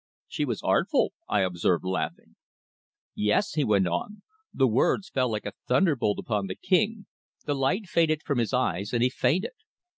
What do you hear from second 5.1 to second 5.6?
like a